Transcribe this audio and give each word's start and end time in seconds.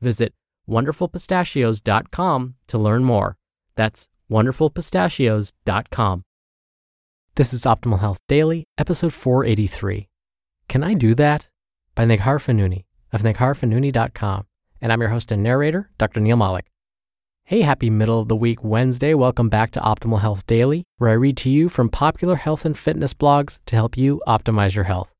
Visit 0.00 0.32
wonderfulpistachios.com 0.68 2.54
to 2.66 2.78
learn 2.78 3.04
more. 3.04 3.36
That's 3.74 4.08
wonderfulpistachios.com. 4.30 6.22
This 7.36 7.52
is 7.52 7.64
Optimal 7.64 7.98
Health 7.98 8.20
Daily, 8.28 8.64
episode 8.78 9.12
483. 9.12 10.08
Can 10.68 10.84
I 10.84 10.94
Do 10.94 11.14
That? 11.14 11.48
by 11.94 12.04
Neghar 12.04 12.38
Fonooni 12.38 12.84
of 13.12 13.22
negharfonooni.com. 13.22 14.46
And 14.80 14.92
I'm 14.92 15.00
your 15.00 15.10
host 15.10 15.32
and 15.32 15.42
narrator, 15.42 15.90
Dr. 15.98 16.20
Neal 16.20 16.36
Malik. 16.36 16.66
Hey, 17.44 17.60
happy 17.60 17.90
middle 17.90 18.20
of 18.20 18.28
the 18.28 18.36
week 18.36 18.64
Wednesday. 18.64 19.14
Welcome 19.14 19.48
back 19.48 19.70
to 19.72 19.80
Optimal 19.80 20.20
Health 20.20 20.46
Daily, 20.46 20.84
where 20.98 21.10
I 21.10 21.14
read 21.14 21.36
to 21.38 21.50
you 21.50 21.68
from 21.68 21.88
popular 21.88 22.36
health 22.36 22.64
and 22.64 22.76
fitness 22.76 23.14
blogs 23.14 23.58
to 23.66 23.76
help 23.76 23.96
you 23.96 24.20
optimize 24.26 24.74
your 24.74 24.84
health. 24.84 25.13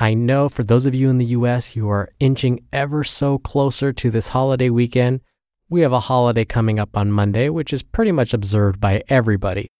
I 0.00 0.14
know 0.14 0.48
for 0.48 0.62
those 0.62 0.86
of 0.86 0.94
you 0.94 1.10
in 1.10 1.18
the 1.18 1.26
US, 1.26 1.74
you 1.74 1.88
are 1.90 2.12
inching 2.20 2.60
ever 2.72 3.02
so 3.02 3.36
closer 3.36 3.92
to 3.92 4.10
this 4.10 4.28
holiday 4.28 4.70
weekend. 4.70 5.22
We 5.68 5.80
have 5.80 5.92
a 5.92 5.98
holiday 5.98 6.44
coming 6.44 6.78
up 6.78 6.96
on 6.96 7.10
Monday, 7.10 7.48
which 7.48 7.72
is 7.72 7.82
pretty 7.82 8.12
much 8.12 8.32
observed 8.32 8.78
by 8.78 9.02
everybody. 9.08 9.72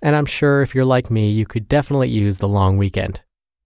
And 0.00 0.14
I'm 0.14 0.26
sure 0.26 0.62
if 0.62 0.76
you're 0.76 0.84
like 0.84 1.10
me, 1.10 1.28
you 1.28 1.44
could 1.44 1.68
definitely 1.68 2.08
use 2.08 2.38
the 2.38 2.46
long 2.46 2.76
weekend. 2.76 3.22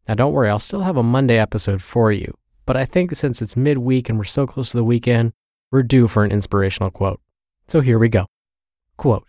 Now, 0.08 0.14
don't 0.14 0.32
worry, 0.32 0.48
I'll 0.48 0.58
still 0.58 0.80
have 0.80 0.96
a 0.96 1.02
Monday 1.02 1.38
episode 1.38 1.82
for 1.82 2.10
you. 2.10 2.32
But 2.64 2.78
I 2.78 2.86
think 2.86 3.14
since 3.14 3.42
it's 3.42 3.56
midweek 3.56 4.08
and 4.08 4.16
we're 4.16 4.24
so 4.24 4.46
close 4.46 4.70
to 4.70 4.78
the 4.78 4.84
weekend, 4.84 5.34
we're 5.70 5.82
due 5.82 6.08
for 6.08 6.24
an 6.24 6.32
inspirational 6.32 6.90
quote. 6.90 7.20
So 7.66 7.82
here 7.82 7.98
we 7.98 8.08
go. 8.08 8.24
Quote 8.96 9.26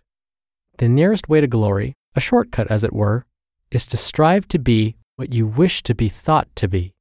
The 0.78 0.88
nearest 0.88 1.28
way 1.28 1.42
to 1.42 1.46
glory, 1.46 1.94
a 2.16 2.20
shortcut 2.20 2.70
as 2.70 2.84
it 2.84 2.94
were, 2.94 3.26
is 3.70 3.86
to 3.88 3.98
strive 3.98 4.48
to 4.48 4.58
be 4.58 4.96
what 5.20 5.34
you 5.34 5.46
wish 5.46 5.82
to 5.82 5.94
be 5.94 6.08
thought 6.08 6.48
to 6.56 6.66
be. 6.66 6.94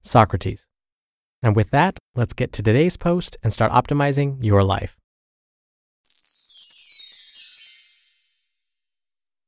Socrates. 0.00 0.64
And 1.42 1.54
with 1.54 1.68
that, 1.72 1.98
let's 2.14 2.32
get 2.32 2.54
to 2.54 2.62
today's 2.62 2.96
post 2.96 3.36
and 3.42 3.52
start 3.52 3.70
optimizing 3.70 4.42
your 4.42 4.64
life. 4.64 4.96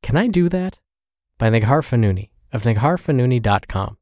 Can 0.02 0.18
I 0.18 0.26
do 0.26 0.50
that? 0.50 0.78
By 1.38 1.48
Neghar 1.48 1.80
Fonooni 1.80 2.28
of 2.52 2.64
negharfonooni.com. 2.64 3.96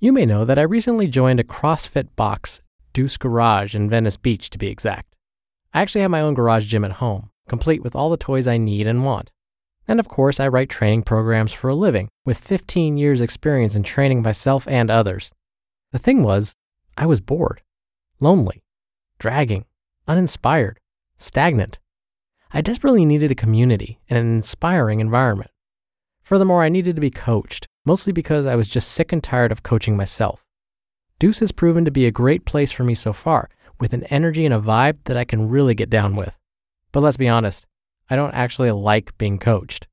You 0.00 0.12
may 0.12 0.26
know 0.26 0.44
that 0.44 0.58
I 0.58 0.62
recently 0.62 1.06
joined 1.06 1.38
a 1.38 1.44
CrossFit 1.44 2.08
box, 2.16 2.62
Deuce 2.92 3.16
Garage 3.16 3.76
in 3.76 3.88
Venice 3.88 4.16
Beach 4.16 4.50
to 4.50 4.58
be 4.58 4.66
exact. 4.66 5.14
I 5.72 5.82
actually 5.82 6.00
have 6.00 6.10
my 6.10 6.20
own 6.20 6.34
garage 6.34 6.66
gym 6.66 6.84
at 6.84 6.98
home, 6.98 7.30
complete 7.48 7.84
with 7.84 7.94
all 7.94 8.10
the 8.10 8.16
toys 8.16 8.48
I 8.48 8.58
need 8.58 8.88
and 8.88 9.04
want. 9.04 9.30
And 9.90 9.98
of 9.98 10.06
course, 10.06 10.38
I 10.38 10.46
write 10.46 10.68
training 10.68 11.02
programs 11.02 11.52
for 11.52 11.68
a 11.68 11.74
living, 11.74 12.10
with 12.24 12.38
15 12.38 12.96
years' 12.96 13.20
experience 13.20 13.74
in 13.74 13.82
training 13.82 14.22
myself 14.22 14.68
and 14.68 14.88
others. 14.88 15.32
The 15.90 15.98
thing 15.98 16.22
was, 16.22 16.54
I 16.96 17.06
was 17.06 17.20
bored, 17.20 17.60
lonely, 18.20 18.62
dragging, 19.18 19.64
uninspired, 20.06 20.78
stagnant. 21.16 21.80
I 22.52 22.60
desperately 22.60 23.04
needed 23.04 23.32
a 23.32 23.34
community 23.34 23.98
and 24.08 24.16
an 24.16 24.32
inspiring 24.32 25.00
environment. 25.00 25.50
Furthermore, 26.22 26.62
I 26.62 26.68
needed 26.68 26.94
to 26.94 27.00
be 27.00 27.10
coached, 27.10 27.66
mostly 27.84 28.12
because 28.12 28.46
I 28.46 28.54
was 28.54 28.68
just 28.68 28.92
sick 28.92 29.10
and 29.10 29.24
tired 29.24 29.50
of 29.50 29.64
coaching 29.64 29.96
myself. 29.96 30.44
Deuce 31.18 31.40
has 31.40 31.50
proven 31.50 31.84
to 31.84 31.90
be 31.90 32.06
a 32.06 32.12
great 32.12 32.44
place 32.44 32.70
for 32.70 32.84
me 32.84 32.94
so 32.94 33.12
far, 33.12 33.50
with 33.80 33.92
an 33.92 34.04
energy 34.04 34.44
and 34.44 34.54
a 34.54 34.60
vibe 34.60 34.98
that 35.06 35.16
I 35.16 35.24
can 35.24 35.48
really 35.48 35.74
get 35.74 35.90
down 35.90 36.14
with. 36.14 36.38
But 36.92 37.00
let's 37.00 37.16
be 37.16 37.26
honest, 37.26 37.66
I 38.10 38.16
don't 38.16 38.34
actually 38.34 38.72
like 38.72 39.16
being 39.18 39.38
coached. 39.38 39.86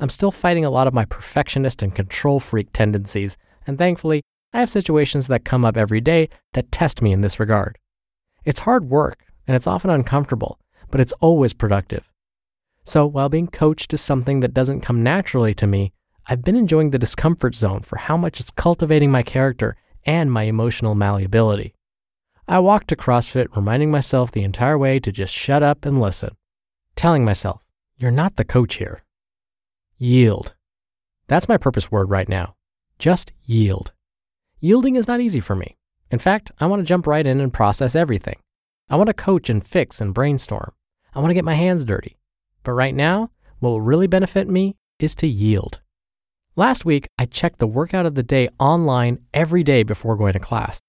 I'm 0.00 0.08
still 0.08 0.32
fighting 0.32 0.64
a 0.64 0.70
lot 0.70 0.88
of 0.88 0.94
my 0.94 1.04
perfectionist 1.04 1.80
and 1.80 1.94
control 1.94 2.40
freak 2.40 2.72
tendencies, 2.72 3.38
and 3.68 3.78
thankfully, 3.78 4.22
I 4.52 4.58
have 4.58 4.68
situations 4.68 5.28
that 5.28 5.44
come 5.44 5.64
up 5.64 5.76
every 5.76 6.00
day 6.00 6.28
that 6.54 6.72
test 6.72 7.00
me 7.00 7.12
in 7.12 7.20
this 7.20 7.38
regard. 7.38 7.78
It's 8.44 8.60
hard 8.60 8.90
work, 8.90 9.24
and 9.46 9.54
it's 9.54 9.68
often 9.68 9.90
uncomfortable, 9.90 10.58
but 10.90 11.00
it's 11.00 11.14
always 11.20 11.52
productive. 11.52 12.10
So, 12.82 13.06
while 13.06 13.28
being 13.28 13.46
coached 13.46 13.94
is 13.94 14.00
something 14.00 14.40
that 14.40 14.52
doesn't 14.52 14.80
come 14.80 15.04
naturally 15.04 15.54
to 15.54 15.66
me, 15.68 15.92
I've 16.26 16.42
been 16.42 16.56
enjoying 16.56 16.90
the 16.90 16.98
discomfort 16.98 17.54
zone 17.54 17.82
for 17.82 17.96
how 17.96 18.16
much 18.16 18.40
it's 18.40 18.50
cultivating 18.50 19.12
my 19.12 19.22
character 19.22 19.76
and 20.04 20.32
my 20.32 20.42
emotional 20.42 20.96
malleability. 20.96 21.74
I 22.48 22.58
walk 22.58 22.88
to 22.88 22.96
CrossFit 22.96 23.54
reminding 23.54 23.92
myself 23.92 24.32
the 24.32 24.42
entire 24.42 24.76
way 24.76 24.98
to 24.98 25.12
just 25.12 25.32
shut 25.32 25.62
up 25.62 25.86
and 25.86 26.00
listen 26.00 26.36
telling 26.96 27.24
myself, 27.24 27.62
you're 27.96 28.10
not 28.10 28.36
the 28.36 28.44
coach 28.44 28.74
here. 28.74 29.02
Yield. 29.96 30.54
That's 31.28 31.48
my 31.48 31.56
purpose 31.56 31.90
word 31.90 32.10
right 32.10 32.28
now. 32.28 32.54
Just 32.98 33.32
yield. 33.44 33.92
Yielding 34.60 34.96
is 34.96 35.08
not 35.08 35.20
easy 35.20 35.40
for 35.40 35.56
me. 35.56 35.76
In 36.10 36.18
fact, 36.18 36.52
I 36.58 36.66
want 36.66 36.80
to 36.80 36.86
jump 36.86 37.06
right 37.06 37.26
in 37.26 37.40
and 37.40 37.52
process 37.52 37.96
everything. 37.96 38.38
I 38.88 38.96
want 38.96 39.08
to 39.08 39.14
coach 39.14 39.48
and 39.48 39.64
fix 39.64 40.00
and 40.00 40.12
brainstorm. 40.12 40.72
I 41.14 41.20
want 41.20 41.30
to 41.30 41.34
get 41.34 41.44
my 41.44 41.54
hands 41.54 41.84
dirty. 41.84 42.18
But 42.62 42.72
right 42.72 42.94
now, 42.94 43.30
what 43.60 43.70
will 43.70 43.80
really 43.80 44.06
benefit 44.06 44.48
me 44.48 44.76
is 44.98 45.14
to 45.16 45.26
yield. 45.26 45.80
Last 46.54 46.84
week, 46.84 47.08
I 47.18 47.24
checked 47.24 47.60
the 47.60 47.66
workout 47.66 48.04
of 48.04 48.14
the 48.14 48.22
day 48.22 48.48
online 48.58 49.20
every 49.32 49.62
day 49.62 49.82
before 49.82 50.16
going 50.16 50.34
to 50.34 50.38
class. 50.38 50.80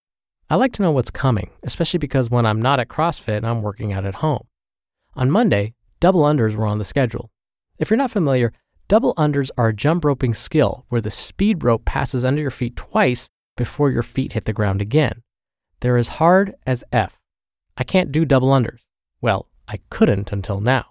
I 0.50 0.56
like 0.56 0.74
to 0.74 0.82
know 0.82 0.92
what's 0.92 1.10
coming, 1.10 1.52
especially 1.64 2.00
because 2.00 2.30
when 2.30 2.46
I'm 2.46 2.62
not 2.62 2.80
at 2.80 2.90
CrossFit, 2.90 3.38
and 3.38 3.48
I'm 3.48 3.62
working 3.62 3.94
out 3.94 4.06
at 4.06 4.16
home. 4.16 4.46
On 5.16 5.32
Monday, 5.32 5.74
double 6.04 6.24
unders 6.24 6.54
were 6.54 6.66
on 6.66 6.80
the 6.80 6.84
schedule. 6.84 7.32
If 7.80 7.90
you're 7.90 7.96
not 7.96 8.12
familiar, 8.12 8.52
double 8.90 9.16
unders 9.16 9.52
are 9.58 9.70
a 9.70 9.74
jump 9.74 10.04
roping 10.04 10.34
skill 10.34 10.86
where 10.90 11.00
the 11.00 11.10
speed 11.10 11.64
rope 11.64 11.86
passes 11.86 12.26
under 12.26 12.42
your 12.42 12.52
feet 12.52 12.76
twice 12.76 13.30
before 13.56 13.90
your 13.90 14.04
feet 14.04 14.34
hit 14.34 14.44
the 14.44 14.52
ground 14.52 14.82
again. 14.82 15.24
They're 15.80 15.96
as 15.96 16.20
hard 16.20 16.56
as 16.66 16.84
F. 16.92 17.22
I 17.78 17.86
can't 17.86 18.12
do 18.12 18.26
double 18.26 18.50
unders. 18.50 18.82
Well, 19.22 19.48
I 19.70 19.80
couldn't 19.90 20.34
until 20.34 20.60
now. 20.60 20.88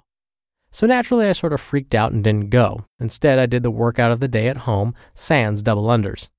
So 0.71 0.87
naturally, 0.87 1.27
I 1.29 1.33
sort 1.33 1.53
of 1.53 1.61
freaked 1.61 1.95
out 1.95 2.13
and 2.13 2.25
didn't 2.25 2.49
go. 2.49 2.87
Instead, 2.99 3.39
I 3.39 3.45
did 3.45 3.63
the 3.63 3.71
workout 3.71 4.13
of 4.13 4.21
the 4.21 4.29
day 4.29 4.49
at 4.49 4.65
home, 4.69 4.95
sans 5.13 5.61
double 5.61 5.89
unders. 5.89 6.31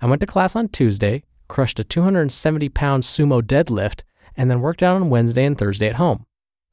I 0.00 0.06
went 0.06 0.20
to 0.20 0.26
class 0.26 0.54
on 0.54 0.68
Tuesday, 0.68 1.24
crushed 1.48 1.80
a 1.80 1.84
270 1.84 2.68
pound 2.68 3.02
sumo 3.02 3.42
deadlift, 3.42 4.04
and 4.36 4.48
then 4.48 4.60
worked 4.60 4.84
out 4.84 4.94
on 4.94 5.10
Wednesday 5.10 5.44
and 5.44 5.58
Thursday 5.58 5.88
at 5.88 5.96
home. 5.96 6.26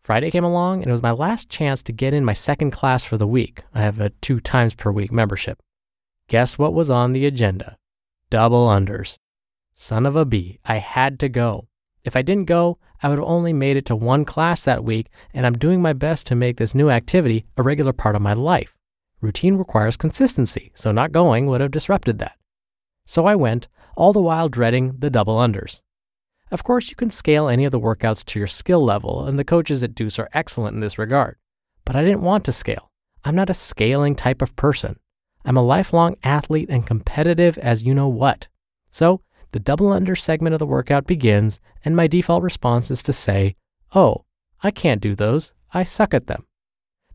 Friday 0.07 0.31
came 0.31 0.45
along, 0.45 0.81
and 0.81 0.88
it 0.88 0.94
was 0.94 1.01
my 1.01 1.12
last 1.12 1.50
chance 1.50 1.83
to 1.83 1.92
get 1.92 2.13
in 2.13 2.24
my 2.24 2.31
second 2.31 2.71
class 2.71 3.04
for 3.04 3.18
the 3.18 3.27
week. 3.27 3.65
I 3.74 3.81
have 3.81 4.00
a 4.00 4.12
two 4.21 4.39
times 4.39 4.74
per 4.74 4.89
week 4.89 5.12
membership. 5.12 5.62
Guess 6.30 6.57
what 6.57 6.74
was 6.74 6.89
on 6.89 7.12
the 7.12 7.25
agenda? 7.25 7.77
Double 8.30 8.69
unders. 8.69 9.18
Son 9.74 10.06
of 10.06 10.15
a 10.15 10.24
bee, 10.24 10.62
I 10.63 10.77
had 10.77 11.19
to 11.19 11.27
go. 11.27 11.68
If 12.06 12.15
I 12.15 12.21
didn't 12.21 12.45
go, 12.45 12.77
I 13.04 13.09
would 13.09 13.18
have 13.18 13.27
only 13.27 13.51
made 13.51 13.75
it 13.75 13.83
to 13.88 13.98
one 13.98 14.24
class 14.24 14.63
that 14.63 14.86
week, 14.86 15.07
and 15.33 15.45
I'm 15.45 15.57
doing 15.57 15.81
my 15.81 15.92
best 15.92 16.25
to 16.27 16.36
make 16.36 16.56
this 16.56 16.74
new 16.74 16.89
activity 16.89 17.44
a 17.57 17.62
regular 17.62 17.92
part 17.92 18.15
of 18.15 18.21
my 18.21 18.31
life. 18.31 18.77
Routine 19.19 19.57
requires 19.57 19.98
consistency, 19.98 20.71
so 20.74 20.94
not 20.94 21.12
going 21.12 21.48
would 21.48 21.59
have 21.59 21.71
disrupted 21.71 22.19
that. 22.19 22.38
So 23.06 23.25
I 23.25 23.36
went, 23.36 23.68
all 23.98 24.13
the 24.13 24.21
while 24.21 24.48
dreading 24.48 24.95
the 25.00 25.09
double 25.09 25.36
unders. 25.36 25.81
Of 26.49 26.63
course, 26.63 26.89
you 26.89 26.95
can 26.95 27.09
scale 27.09 27.49
any 27.49 27.65
of 27.65 27.71
the 27.71 27.79
workouts 27.79 28.23
to 28.25 28.39
your 28.39 28.47
skill 28.47 28.83
level, 28.83 29.25
and 29.25 29.38
the 29.38 29.44
coaches 29.44 29.83
at 29.83 29.94
Deuce 29.94 30.17
are 30.17 30.29
excellent 30.33 30.75
in 30.75 30.79
this 30.79 30.97
regard. 30.97 31.38
But 31.83 31.95
I 31.95 32.03
didn't 32.03 32.21
want 32.21 32.45
to 32.45 32.53
scale. 32.53 32.91
I'm 33.25 33.35
not 33.35 33.49
a 33.49 33.53
scaling 33.53 34.15
type 34.15 34.41
of 34.41 34.55
person. 34.55 34.97
I'm 35.44 35.57
a 35.57 35.61
lifelong 35.61 36.15
athlete 36.23 36.69
and 36.69 36.88
competitive 36.88 37.57
as 37.57 37.83
you 37.83 37.94
know 37.94 38.07
what. 38.07 38.47
So 38.91 39.21
the 39.51 39.59
double 39.59 39.91
under 39.91 40.15
segment 40.15 40.53
of 40.53 40.59
the 40.59 40.65
workout 40.65 41.05
begins, 41.05 41.59
and 41.83 41.95
my 41.95 42.07
default 42.07 42.44
response 42.44 42.91
is 42.91 43.03
to 43.03 43.13
say, 43.13 43.55
Oh, 43.94 44.23
I 44.63 44.71
can't 44.71 45.01
do 45.01 45.15
those. 45.15 45.51
I 45.73 45.83
suck 45.83 46.13
at 46.13 46.27
them. 46.27 46.45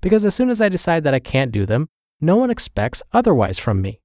Because 0.02 0.24
as 0.26 0.34
soon 0.34 0.50
as 0.50 0.60
I 0.60 0.68
decide 0.68 1.04
that 1.04 1.14
I 1.14 1.20
can't 1.20 1.52
do 1.52 1.64
them, 1.64 1.88
no 2.20 2.36
one 2.36 2.50
expects 2.50 3.02
otherwise 3.12 3.58
from 3.58 3.80
me. 3.80 4.00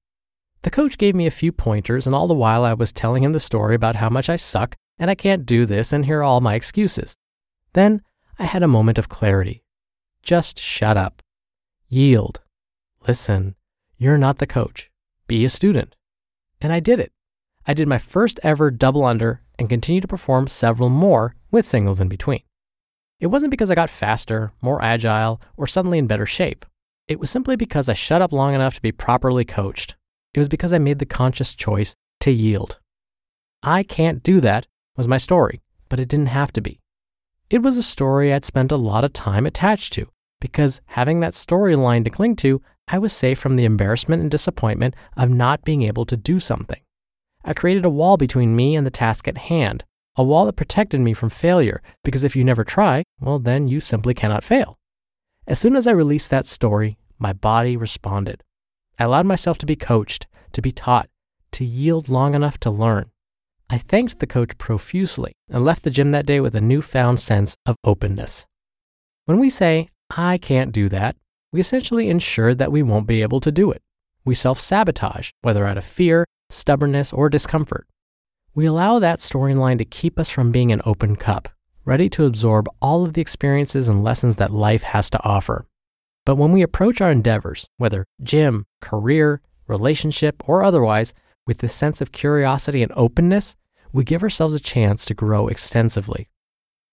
The 0.62 0.70
coach 0.70 0.98
gave 0.98 1.16
me 1.16 1.28
a 1.28 1.32
few 1.32 1.52
pointers, 1.52 2.06
and 2.06 2.16
all 2.16 2.28
the 2.28 2.34
while 2.34 2.64
I 2.64 2.74
was 2.74 2.92
telling 2.92 3.24
him 3.24 3.34
the 3.34 3.40
story 3.40 3.76
about 3.76 3.98
how 3.98 4.10
much 4.10 4.30
I 4.30 4.38
suck 4.38 4.76
and 5.00 5.10
I 5.12 5.16
can't 5.16 5.46
do 5.46 5.66
this, 5.66 5.94
and 5.94 6.06
here 6.06 6.20
are 6.20 6.24
all 6.24 6.42
my 6.42 6.56
excuses. 6.56 7.16
Then 7.74 8.02
I 8.40 8.46
had 8.46 8.64
a 8.64 8.68
moment 8.68 8.98
of 8.98 9.10
clarity. 9.10 9.64
Just 10.24 10.60
shut 10.60 10.98
up. 10.98 11.22
Yield. 11.88 12.42
Listen. 13.08 13.56
You're 13.98 14.18
not 14.18 14.38
the 14.38 14.48
coach. 14.48 14.90
Be 15.28 15.44
a 15.46 15.50
student. 15.50 15.96
And 16.62 16.72
I 16.72 16.80
did 16.80 17.00
it. 17.00 17.12
I 17.66 17.74
did 17.74 17.88
my 17.88 17.98
first 17.98 18.40
ever 18.44 18.72
double 18.72 19.04
under 19.04 19.42
and 19.58 19.70
continued 19.70 20.02
to 20.02 20.08
perform 20.08 20.48
several 20.48 20.90
more 20.90 21.36
with 21.52 21.66
singles 21.66 22.00
in 22.00 22.08
between. 22.08 22.42
It 23.20 23.28
wasn't 23.28 23.52
because 23.52 23.72
I 23.72 23.76
got 23.76 23.90
faster, 23.90 24.52
more 24.62 24.82
agile, 24.82 25.42
or 25.56 25.66
suddenly 25.66 25.98
in 25.98 26.08
better 26.08 26.26
shape. 26.26 26.66
It 27.08 27.20
was 27.20 27.30
simply 27.30 27.56
because 27.56 27.90
I 27.90 27.94
shut 27.94 28.22
up 28.22 28.32
long 28.32 28.54
enough 28.54 28.76
to 28.76 28.82
be 28.82 28.92
properly 28.92 29.46
coached. 29.46 29.96
It 30.34 30.40
was 30.40 30.50
because 30.50 30.74
I 30.74 30.78
made 30.78 31.00
the 31.00 31.06
conscious 31.06 31.56
choice 31.56 31.96
to 32.20 32.32
yield. 32.32 32.80
I 33.64 33.84
can't 33.84 34.22
do 34.22 34.40
that 34.42 34.68
was 34.98 35.08
my 35.08 35.18
story, 35.18 35.62
but 35.88 36.00
it 36.00 36.10
didn't 36.10 36.28
have 36.28 36.52
to 36.54 36.62
be. 36.62 36.82
It 37.50 37.60
was 37.60 37.78
a 37.78 37.84
story 37.84 38.34
I'd 38.34 38.44
spent 38.44 38.72
a 38.72 38.78
lot 38.78 39.06
of 39.06 39.14
time 39.14 39.46
attached 39.46 39.94
to 39.94 40.10
because 40.40 40.82
having 40.88 41.20
that 41.20 41.34
storyline 41.34 42.04
to 42.04 42.10
cling 42.10 42.36
to, 42.38 42.62
I 42.88 42.98
was 43.00 43.14
safe 43.14 43.40
from 43.40 43.56
the 43.56 43.66
embarrassment 43.66 44.22
and 44.22 44.32
disappointment 44.32 44.96
of 45.16 45.30
not 45.30 45.64
being 45.64 45.82
able 45.82 46.06
to 46.06 46.18
do 46.18 46.40
something. 46.40 46.82
I 47.44 47.54
created 47.54 47.86
a 47.86 47.90
wall 47.90 48.18
between 48.18 48.56
me 48.56 48.76
and 48.76 48.86
the 48.86 48.92
task 48.92 49.28
at 49.28 49.38
hand, 49.38 49.84
a 50.16 50.24
wall 50.24 50.46
that 50.46 50.56
protected 50.56 51.00
me 51.00 51.14
from 51.14 51.30
failure, 51.30 51.82
because 52.04 52.24
if 52.24 52.36
you 52.36 52.44
never 52.44 52.64
try, 52.64 53.04
well, 53.20 53.40
then 53.40 53.68
you 53.68 53.80
simply 53.80 54.14
cannot 54.14 54.44
fail. 54.44 54.78
As 55.48 55.60
soon 55.60 55.76
as 55.76 55.88
I 55.88 55.92
released 55.92 56.30
that 56.30 56.48
story, 56.48 56.98
my 57.20 57.34
body 57.34 57.78
responded. 57.78 58.44
I 59.00 59.06
allowed 59.06 59.26
myself 59.26 59.58
to 59.60 59.66
be 59.66 59.76
coached, 59.76 60.28
to 60.54 60.62
be 60.62 60.72
taught, 60.72 61.10
to 61.54 61.66
yield 61.66 62.10
long 62.10 62.36
enough 62.36 62.60
to 62.60 62.72
learn. 62.72 63.12
I 63.70 63.78
thanked 63.78 64.20
the 64.20 64.28
coach 64.28 64.58
profusely 64.58 65.34
and 65.50 65.66
left 65.66 65.84
the 65.84 65.90
gym 65.90 66.12
that 66.12 66.26
day 66.26 66.40
with 66.40 66.56
a 66.56 66.62
newfound 66.62 67.20
sense 67.20 67.58
of 67.66 67.76
openness. 67.84 68.46
When 69.26 69.40
we 69.40 69.50
say, 69.50 69.90
I 70.10 70.38
can't 70.38 70.72
do 70.72 70.88
that, 70.88 71.18
we 71.52 71.60
essentially 71.60 72.10
ensure 72.10 72.56
that 72.56 72.72
we 72.72 72.82
won't 72.82 73.08
be 73.08 73.22
able 73.22 73.42
to 73.42 73.52
do 73.52 73.72
it. 73.72 73.82
We 74.24 74.36
self 74.36 74.60
sabotage, 74.60 75.32
whether 75.42 75.66
out 75.66 75.78
of 75.78 75.84
fear, 75.84 76.26
stubbornness, 76.50 77.12
or 77.12 77.30
discomfort. 77.30 77.88
We 78.56 78.66
allow 78.66 79.00
that 79.00 79.20
storyline 79.20 79.78
to 79.80 79.86
keep 79.86 80.18
us 80.18 80.30
from 80.30 80.50
being 80.50 80.72
an 80.72 80.82
open 80.86 81.18
cup, 81.18 81.50
ready 81.84 82.10
to 82.12 82.26
absorb 82.26 82.70
all 82.82 83.04
of 83.04 83.14
the 83.14 83.22
experiences 83.22 83.90
and 83.90 84.04
lessons 84.04 84.38
that 84.38 84.52
life 84.52 84.84
has 84.84 85.10
to 85.10 85.24
offer. 85.26 85.66
But 86.26 86.38
when 86.38 86.54
we 86.54 86.62
approach 86.62 87.02
our 87.02 87.12
endeavors, 87.12 87.68
whether 87.78 88.06
gym, 88.24 88.66
career, 88.82 89.42
relationship, 89.68 90.42
or 90.46 90.64
otherwise, 90.64 91.14
with 91.48 91.60
this 91.60 91.74
sense 91.74 92.02
of 92.02 92.12
curiosity 92.12 92.84
and 92.84 92.92
openness, 92.96 93.56
we 93.92 94.04
give 94.04 94.22
ourselves 94.22 94.54
a 94.54 94.60
chance 94.60 95.06
to 95.06 95.16
grow 95.16 95.48
extensively. 95.48 96.30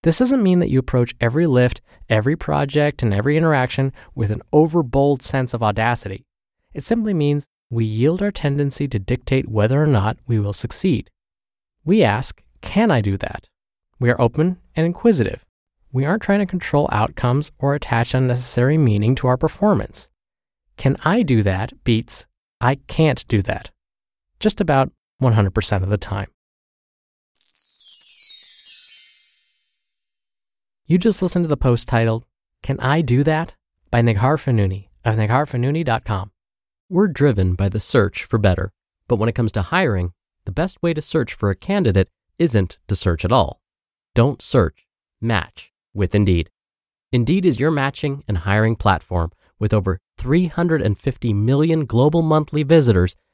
This 0.02 0.18
doesn't 0.18 0.42
mean 0.42 0.60
that 0.60 0.70
you 0.70 0.78
approach 0.78 1.14
every 1.20 1.46
lift, 1.46 1.82
every 2.08 2.36
project, 2.36 3.02
and 3.02 3.12
every 3.12 3.36
interaction 3.36 3.92
with 4.14 4.30
an 4.30 4.42
overbold 4.52 5.20
sense 5.20 5.52
of 5.52 5.62
audacity. 5.62 6.24
It 6.72 6.84
simply 6.84 7.12
means 7.12 7.48
we 7.70 7.84
yield 7.84 8.22
our 8.22 8.30
tendency 8.30 8.86
to 8.88 8.98
dictate 8.98 9.48
whether 9.48 9.82
or 9.82 9.86
not 9.86 10.16
we 10.26 10.38
will 10.38 10.52
succeed. 10.52 11.10
We 11.84 12.02
ask, 12.02 12.42
Can 12.62 12.90
I 12.90 13.00
do 13.00 13.16
that? 13.18 13.48
We 13.98 14.10
are 14.10 14.20
open 14.20 14.58
and 14.76 14.86
inquisitive. 14.86 15.44
We 15.92 16.04
aren't 16.04 16.22
trying 16.22 16.40
to 16.40 16.46
control 16.46 16.88
outcomes 16.92 17.50
or 17.58 17.74
attach 17.74 18.14
unnecessary 18.14 18.78
meaning 18.78 19.14
to 19.16 19.26
our 19.26 19.36
performance. 19.36 20.10
Can 20.76 20.96
I 21.04 21.22
do 21.22 21.42
that 21.42 21.72
beats 21.84 22.26
I 22.60 22.76
can't 22.86 23.26
do 23.28 23.42
that. 23.42 23.70
Just 24.44 24.60
about 24.60 24.92
100% 25.22 25.82
of 25.82 25.88
the 25.88 25.96
time. 25.96 26.26
You 30.84 30.98
just 30.98 31.22
listened 31.22 31.44
to 31.44 31.48
the 31.48 31.56
post 31.56 31.88
titled, 31.88 32.26
Can 32.62 32.78
I 32.78 33.00
Do 33.00 33.24
That? 33.24 33.54
by 33.90 34.02
Neghar 34.02 34.36
Fonooni 34.36 34.88
of 35.02 35.16
negharfonooni.com. 35.16 36.30
We're 36.90 37.08
driven 37.08 37.54
by 37.54 37.70
the 37.70 37.80
search 37.80 38.24
for 38.24 38.38
better, 38.38 38.70
but 39.08 39.16
when 39.16 39.30
it 39.30 39.34
comes 39.34 39.50
to 39.52 39.62
hiring, 39.62 40.12
the 40.44 40.52
best 40.52 40.76
way 40.82 40.92
to 40.92 41.00
search 41.00 41.32
for 41.32 41.48
a 41.48 41.56
candidate 41.56 42.10
isn't 42.38 42.78
to 42.88 42.94
search 42.94 43.24
at 43.24 43.32
all. 43.32 43.62
Don't 44.14 44.42
search, 44.42 44.86
match 45.22 45.72
with 45.94 46.14
Indeed. 46.14 46.50
Indeed 47.12 47.46
is 47.46 47.58
your 47.58 47.70
matching 47.70 48.24
and 48.28 48.36
hiring 48.36 48.76
platform 48.76 49.32
with 49.58 49.72
over 49.72 50.00
350 50.18 51.32
million 51.32 51.86
global 51.86 52.20
monthly 52.20 52.62
visitors 52.62 53.16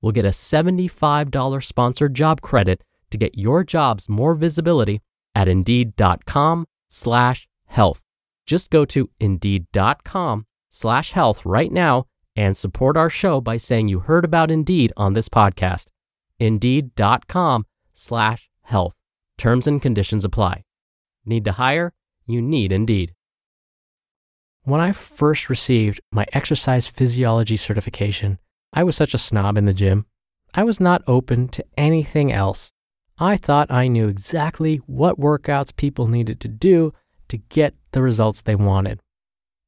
will 0.00 0.12
get 0.12 0.24
a 0.24 0.28
$75 0.28 1.64
sponsored 1.64 2.14
job 2.14 2.40
credit 2.40 2.82
to 3.10 3.18
get 3.18 3.38
your 3.38 3.64
jobs 3.64 4.08
more 4.08 4.34
visibility 4.34 5.00
at 5.34 5.48
indeed.com 5.48 6.66
slash 6.88 7.48
health. 7.66 8.00
Just 8.46 8.70
go 8.70 8.84
to 8.86 9.10
indeed.com 9.20 10.46
slash 10.70 11.12
health 11.12 11.44
right 11.44 11.72
now 11.72 12.06
and 12.36 12.56
support 12.56 12.96
our 12.96 13.10
show 13.10 13.40
by 13.40 13.56
saying 13.56 13.88
you 13.88 14.00
heard 14.00 14.24
about 14.24 14.50
Indeed 14.50 14.92
on 14.96 15.14
this 15.14 15.28
podcast. 15.28 15.86
Indeed.com 16.38 17.66
slash 17.94 18.48
health. 18.62 18.94
Terms 19.36 19.66
and 19.66 19.82
conditions 19.82 20.24
apply. 20.24 20.62
Need 21.24 21.44
to 21.46 21.52
hire? 21.52 21.92
You 22.26 22.40
need 22.40 22.72
Indeed. 22.72 23.12
When 24.62 24.80
I 24.80 24.92
first 24.92 25.48
received 25.48 26.00
my 26.12 26.26
exercise 26.32 26.86
physiology 26.86 27.56
certification, 27.56 28.38
I 28.72 28.84
was 28.84 28.96
such 28.96 29.14
a 29.14 29.18
snob 29.18 29.56
in 29.56 29.64
the 29.64 29.74
gym. 29.74 30.06
I 30.54 30.64
was 30.64 30.80
not 30.80 31.02
open 31.06 31.48
to 31.48 31.64
anything 31.76 32.32
else. 32.32 32.72
I 33.18 33.36
thought 33.36 33.70
I 33.70 33.88
knew 33.88 34.08
exactly 34.08 34.76
what 34.86 35.18
workouts 35.18 35.74
people 35.74 36.06
needed 36.06 36.40
to 36.40 36.48
do 36.48 36.92
to 37.28 37.38
get 37.38 37.74
the 37.92 38.02
results 38.02 38.42
they 38.42 38.54
wanted. 38.54 39.00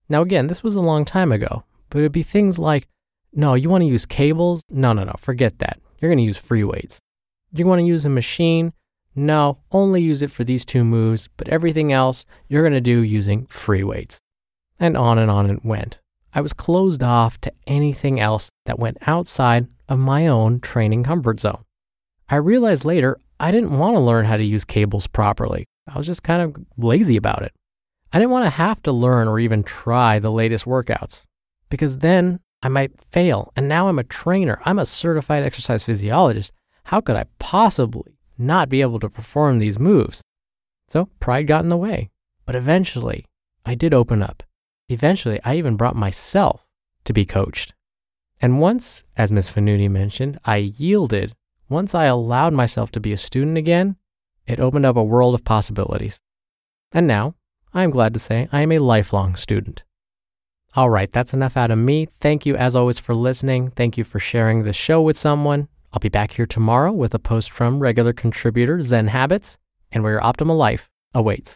Now, 0.09 0.23
again, 0.23 0.47
this 0.47 0.63
was 0.63 0.75
a 0.75 0.81
long 0.81 1.05
time 1.05 1.33
ago, 1.33 1.65
but 1.89 1.99
it'd 1.99 2.13
be 2.13 2.23
things 2.23 2.59
like 2.59 2.89
no, 3.33 3.55
you 3.55 3.71
want 3.71 3.83
to 3.83 3.89
use 3.89 4.07
cables? 4.07 4.63
No, 4.69 4.93
no, 4.93 5.05
no, 5.05 5.15
forget 5.19 5.61
that. 5.61 5.79
You're 5.99 6.11
going 6.11 6.19
to 6.19 6.25
use 6.25 6.37
free 6.37 6.65
weights. 6.65 7.01
You 7.53 7.67
want 7.67 7.81
to 7.81 7.87
use 7.87 8.05
a 8.05 8.11
machine? 8.11 8.73
No, 9.15 9.59
only 9.71 10.03
use 10.03 10.23
it 10.23 10.31
for 10.31 10.45
these 10.45 10.65
two 10.65 10.85
moves, 10.85 11.29
but 11.37 11.49
everything 11.49 11.93
else 11.93 12.25
you're 12.49 12.63
going 12.63 12.73
to 12.73 12.81
do 12.81 13.01
using 13.03 13.47
free 13.47 13.85
weights. 13.85 14.21
And 14.79 14.97
on 14.97 15.19
and 15.19 15.31
on 15.31 15.49
it 15.51 15.65
went. 15.65 16.01
I 16.33 16.41
was 16.41 16.53
closed 16.53 17.03
off 17.03 17.41
to 17.41 17.53
anything 17.67 18.21
else 18.21 18.51
that 18.67 18.79
went 18.79 18.99
outside 19.07 19.67
of 19.89 19.99
my 19.99 20.27
own 20.27 20.61
training 20.61 21.05
comfort 21.05 21.41
zone. 21.41 21.65
I 22.29 22.37
realized 22.37 22.85
later 22.85 23.19
I 23.41 23.51
didn't 23.51 23.77
want 23.77 23.97
to 23.97 24.01
learn 24.01 24.27
how 24.27 24.37
to 24.37 24.45
use 24.45 24.65
cables 24.65 25.07
properly. 25.07 25.67
I 25.89 25.99
was 25.99 26.07
just 26.07 26.23
kind 26.23 26.43
of 26.43 26.65
lazy 26.77 27.17
about 27.17 27.43
it. 27.43 27.53
I 28.13 28.19
didn't 28.19 28.31
want 28.31 28.45
to 28.47 28.51
have 28.51 28.83
to 28.83 28.93
learn 28.93 29.29
or 29.29 29.39
even 29.41 29.63
try 29.63 30.19
the 30.19 30.31
latest 30.31 30.65
workouts 30.65 31.25
because 31.69 31.99
then 31.99 32.41
I 32.63 32.69
might 32.69 33.01
fail. 33.01 33.53
And 33.57 33.69
now 33.69 33.89
I'm 33.89 33.99
a 33.99 34.05
trainer, 34.05 34.61
I'm 34.65 34.79
a 34.79 34.85
certified 34.85 35.43
exercise 35.43 35.83
physiologist. 35.83 36.53
How 36.85 37.01
could 37.01 37.17
I 37.17 37.25
possibly 37.39 38.19
not 38.37 38.69
be 38.69 38.83
able 38.83 39.01
to 39.01 39.09
perform 39.09 39.59
these 39.59 39.79
moves? 39.79 40.23
So 40.87 41.09
pride 41.19 41.47
got 41.47 41.65
in 41.65 41.71
the 41.71 41.77
way. 41.77 42.11
But 42.47 42.57
eventually, 42.57 43.25
I 43.65 43.75
did 43.75 43.95
open 43.95 44.23
up. 44.23 44.43
Eventually, 44.91 45.39
I 45.45 45.55
even 45.55 45.77
brought 45.77 45.95
myself 45.95 46.67
to 47.05 47.13
be 47.13 47.25
coached. 47.25 47.75
And 48.43 48.61
once, 48.61 49.05
as 49.17 49.31
Ms. 49.31 49.49
Fonooni 49.49 49.89
mentioned, 49.89 50.41
I 50.45 50.57
yielded, 50.57 51.35
once 51.69 51.95
I 51.95 52.07
allowed 52.07 52.55
myself 52.55 52.91
to 52.93 53.01
be 53.01 53.13
a 53.13 53.17
student 53.17 53.57
again, 53.57 53.97
it 54.49 54.59
opened 54.59 54.85
up 54.85 54.97
a 54.97 55.05
world 55.05 55.35
of 55.35 55.45
possibilities. 55.45 56.21
And 56.91 57.07
now, 57.07 57.37
I 57.73 57.85
am 57.85 57.91
glad 57.91 58.13
to 58.15 58.19
say 58.19 58.49
I 58.51 58.63
am 58.63 58.73
a 58.73 58.81
lifelong 58.81 59.37
student. 59.37 59.85
All 60.75 60.91
right, 60.91 61.13
that's 61.13 61.35
enough 61.35 61.57
out 61.57 61.71
of 61.71 61.79
me. 61.79 62.07
Thank 62.07 62.45
you, 62.45 62.57
as 62.57 62.75
always, 62.75 62.99
for 62.99 63.15
listening. 63.15 63.71
Thank 63.71 63.97
you 63.97 64.03
for 64.03 64.19
sharing 64.19 64.65
this 64.65 64.75
show 64.75 65.01
with 65.01 65.17
someone. 65.17 65.69
I'll 65.93 66.01
be 66.01 66.09
back 66.09 66.33
here 66.33 66.47
tomorrow 66.47 66.93
with 66.93 67.15
a 67.15 67.21
post 67.21 67.51
from 67.53 67.79
regular 67.79 68.13
contributor 68.13 68.83
Zen 68.83 69.09
Habits 69.09 69.57
and 69.93 70.03
where 70.03 70.15
your 70.15 70.23
optimal 70.23 70.59
life 70.59 70.91
awaits. 71.15 71.49